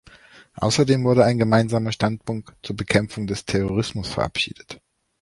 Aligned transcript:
Außerdem 0.55 1.03
wurde 1.03 1.25
ein 1.25 1.37
gemeinsamer 1.37 1.91
Standpunkt 1.91 2.55
zur 2.63 2.75
Bekämpfung 2.75 3.27
des 3.27 3.45
Terrorismus 3.45 4.09
verabschiedet. 4.09 4.81